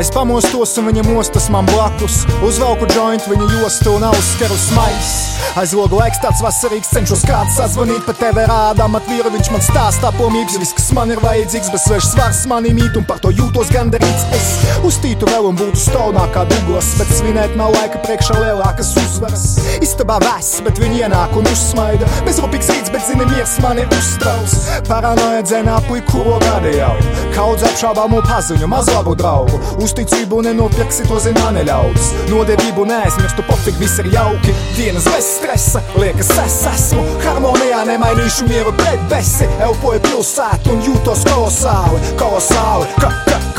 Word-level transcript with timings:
Es 0.00 0.08
pamostos 0.08 0.70
un 0.80 0.86
viņa 0.88 1.02
mostas 1.10 1.50
man 1.52 1.66
blakus, 1.68 2.22
uzvelku 2.40 2.86
jointu 2.88 3.34
viņa 3.34 3.48
jostu 3.58 3.98
un 3.98 4.06
uzskaru 4.08 4.56
smaisu. 4.56 5.30
Aizlogu 5.60 5.98
laiks 5.98 6.20
tāds 6.22 6.40
vasarīgs, 6.44 6.88
cenšos 6.94 7.24
kāds 7.26 7.56
sazvanīt 7.58 8.04
pa 8.06 8.14
tevi 8.14 8.44
rādām, 8.46 8.94
atvīru 8.96 9.32
viņš 9.34 9.48
man 9.50 9.64
stāstā 9.66 10.12
pomības, 10.14 10.56
viss, 10.62 10.76
kas 10.78 10.86
man 10.96 11.10
ir 11.10 11.20
vajadzīgs, 11.20 11.72
bez 11.74 11.84
svešs 11.88 12.12
svars 12.14 12.42
manī 12.48 12.70
mīt 12.76 12.96
un 12.96 13.04
par 13.08 13.18
to 13.20 13.32
jūtos 13.34 13.72
gandarīts. 13.74 14.24
Es 14.36 14.46
uztītu 14.86 15.26
vēl 15.28 15.50
un 15.50 15.58
būtu 15.58 15.80
stonā 15.82 16.28
kā 16.32 16.44
Douglas, 16.48 16.92
bet 17.00 17.10
svinēt 17.18 17.56
nav 17.58 17.74
laika 17.74 17.98
priekšā 18.06 18.38
lielākas 18.38 18.92
uzvaras. 19.02 19.44
Istabā 19.82 20.20
vēss, 20.22 20.62
bet 20.64 20.78
viņi 20.80 21.02
ienāk 21.02 21.34
un 21.36 21.50
uzsmaida. 21.50 22.08
Bezrūpīgs 22.28 22.70
rīts, 22.70 22.94
bet 22.94 23.04
zini, 23.08 23.26
miers 23.32 23.56
mani 23.64 23.88
uztrauc. 23.98 24.54
Paranoja 24.88 25.42
dzenā 25.50 25.80
puiku 25.88 26.22
rogādi 26.28 26.76
jau. 26.78 26.94
Kaudz 27.34 27.66
apšābāmu 27.72 28.22
paziņu, 28.30 28.70
maz 28.70 28.88
labu 28.94 29.16
draugu. 29.18 29.58
Uzticību 29.90 30.44
nenopirksi, 30.46 31.02
to 31.10 31.16
zina 31.18 31.48
neļaudis. 31.50 32.12
Nodevību 32.30 32.84
neaizmirstu, 32.86 33.42
pofik, 33.48 33.74
viss 33.82 33.98
ir 33.98 34.06
jauki. 34.14 34.54
Dienas 34.76 35.08
bez 35.10 35.32
stresa, 35.40 35.82
liekas, 35.98 36.30
es 36.44 36.60
esmu 36.70 37.02
harmonijā, 37.24 37.82
nemainīšu 37.90 38.46
mieru 38.46 38.70
pret 38.78 39.02
besi. 39.10 39.50
Elpoju 39.66 40.06
pilsētu 40.06 40.76
un 40.76 40.84
jūtos 40.86 41.26
kolosāli, 41.26 42.04
kolosāli, 42.22 42.92
ka, 43.02 43.16
ka. 43.26 43.49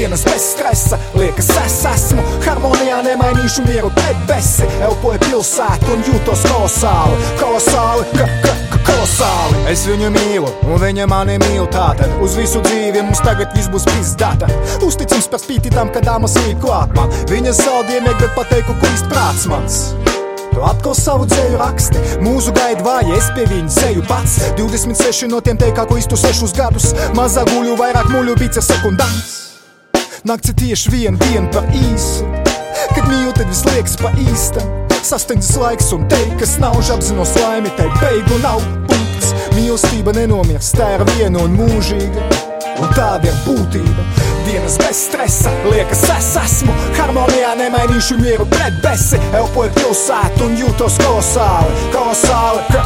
Dienas 0.00 0.22
bez 0.24 0.42
stresa, 0.52 0.96
liekas, 1.12 1.50
es 1.60 1.74
esmu 1.84 2.22
harmonijā, 2.46 3.02
nemainīšu 3.04 3.66
mieru 3.66 3.90
pret 3.92 4.22
besi. 4.24 4.64
Elpoju 4.80 5.18
pilsētu 5.26 5.90
un 5.92 6.04
jūtos 6.06 6.44
kolosāli, 6.48 7.18
kolosāli, 7.36 8.06
ka, 8.14 8.28
ka, 8.40 8.54
ka, 8.70 8.78
kolosāli. 8.86 9.58
Es 9.68 9.82
viņu 9.84 10.08
mīlu, 10.14 10.54
un 10.72 10.80
viņa 10.80 11.04
mani 11.10 11.34
mīl 11.42 11.68
tātad. 11.74 12.14
Uz 12.24 12.38
visu 12.40 12.62
dzīvi 12.64 13.02
mums 13.04 13.20
tagad 13.26 13.52
viss 13.52 13.68
būs 13.68 13.84
pizdata. 13.90 14.48
Uzticams 14.86 15.28
par 15.28 15.42
spīti 15.42 15.74
tam, 15.74 15.92
ka 15.92 16.00
dāmas 16.06 16.38
ir 16.46 16.56
klāt 16.64 16.96
man. 16.96 17.12
Viņa 17.28 17.52
saldiem 17.60 18.08
iegūt 18.08 18.32
pateiku, 18.38 18.78
ko 18.80 18.94
īsti 18.94 19.12
prāts 19.12 19.44
mans. 19.52 19.78
Tu 20.54 20.64
atkal 20.64 20.96
savu 20.96 21.28
dzēju 21.28 21.60
raksti, 21.60 22.06
mūzu 22.24 22.56
gaida 22.56 22.88
vāja, 22.88 23.20
es 23.20 23.28
pie 23.36 23.44
viņa 23.52 23.76
ceļu 23.76 24.08
pats. 24.08 24.40
26 24.56 25.28
no 25.28 25.44
tiem 25.44 25.60
teikā, 25.60 25.84
ko 25.84 26.00
iztu 26.00 26.16
6 26.16 26.56
gadus, 26.56 26.90
mazā 27.20 27.44
guļu, 27.52 27.76
vairāk 27.84 28.08
muļu 28.16 28.40
bija 28.40 28.64
sekundants. 28.64 29.49
Nakts 30.20 30.50
ir 30.52 30.56
tieši 30.60 30.90
viena 30.92 31.16
diena 31.16 31.48
par 31.48 31.64
īsu, 31.72 32.26
kad 32.92 33.06
mīlu, 33.08 33.30
tad 33.32 33.48
viss 33.48 33.64
liekas 33.70 33.94
pa 33.96 34.10
īstam. 34.20 34.66
Sastāvdaļas 35.00 35.54
laiks 35.62 35.86
un 35.96 36.04
teikt, 36.12 36.34
kas 36.42 36.58
nav 36.60 36.76
apzinos 36.76 37.32
laimi, 37.40 37.72
tai 37.78 37.86
beigu 38.02 38.36
nav 38.42 38.60
punkts. 38.90 39.30
Mīlestība 39.56 40.12
nenomirst, 40.18 40.76
tā 40.76 40.90
ir 40.98 41.06
viena 41.14 41.40
un 41.46 41.56
mūžīga. 41.56 42.26
Un 42.80 42.92
tāda 42.92 43.30
ir 43.30 43.40
būtība. 43.46 44.04
Dienas 44.44 44.76
bez 44.82 45.00
stresa, 45.06 45.54
liekas, 45.70 46.04
es 46.12 46.30
esmu 46.42 46.76
harmonijā, 46.98 47.54
nemainīšu 47.56 48.20
mieru 48.20 48.44
pret 48.52 48.76
besi. 48.84 49.20
Elpoju 49.40 49.72
pilsētu 49.78 50.50
un 50.50 50.56
jūtos 50.60 51.00
kolosāli, 51.00 51.88
kolosāli, 51.96 52.84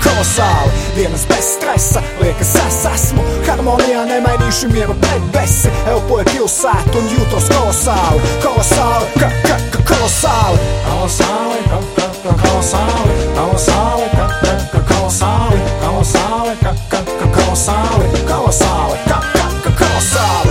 kolosāli. 0.00 0.84
Dienas 0.96 1.28
bez 1.28 1.54
stresa, 1.58 2.04
liekas, 2.24 2.56
es 2.64 2.84
esmu 2.94 3.28
harmonija 3.60 4.06
najmanjši 4.06 4.68
mjero 4.72 4.94
Bad 4.94 5.22
besi, 5.32 5.68
evo 5.88 6.00
po 6.08 6.18
je 6.18 6.24
pil 6.24 6.48
sat 6.48 6.96
On 6.98 7.04
jutros 7.04 7.44
kolosal, 7.48 8.16
kolosal 8.42 9.02
K, 9.14 9.20
k, 9.20 9.48
k, 9.72 9.84
kolosal 9.88 10.54
Kolosal, 10.88 11.52
k, 11.64 11.74
k, 11.96 12.00
k, 12.22 12.42
kolosal 12.42 13.06
Kolosal, 13.36 14.00
k, 14.12 14.20
k, 14.42 14.46
k, 14.72 14.94
kolosal 14.94 15.52
Kolosal, 15.84 16.46
k, 16.60 16.66
k, 16.90 16.96
k, 17.18 17.34
kolosal 17.34 18.00
Kolosal, 18.28 18.90
k, 19.06 19.12
k, 19.32 19.64
k, 19.64 19.78
kolosal 19.78 20.46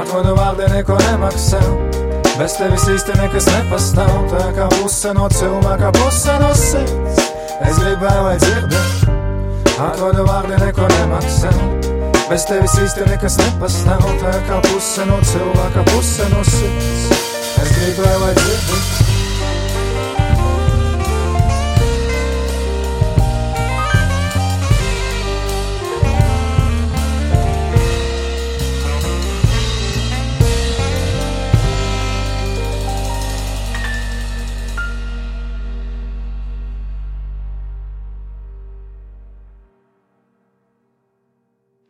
Ako 0.00 0.22
do 0.22 0.34
valde 0.34 0.68
neko 0.68 0.98
nema 1.10 1.28
psa 1.28 1.60
Bez 2.38 2.52
tevis 2.54 2.84
īsti 2.86 3.16
nekas 3.18 3.48
nepastāv. 3.50 4.12
Tā 4.30 4.44
kā 4.54 4.68
puse 4.76 5.10
no 5.16 5.24
cilvēka, 5.32 5.88
puse 5.96 6.36
no 6.38 6.52
sirds. 6.54 7.18
Es 7.66 7.80
gribēju, 7.82 8.20
lai 8.28 8.36
dzirdētu. 8.44 9.16
Atvodu 9.82 10.22
vārdi 10.28 10.60
neko 10.62 10.86
nemaksā. 10.92 11.50
Bez 12.30 12.46
tevis 12.46 12.76
īsti 12.78 13.08
nekas 13.10 13.40
nepastāv. 13.42 14.06
Tā 14.22 14.36
kā 14.46 14.60
puse 14.68 15.02
no 15.10 15.18
cilvēka, 15.32 15.82
puse 15.90 16.30
no 16.30 16.46
sirds. 16.46 16.77